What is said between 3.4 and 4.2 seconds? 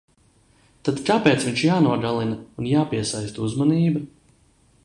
uzmanība?